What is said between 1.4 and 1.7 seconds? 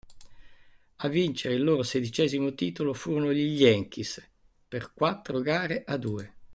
il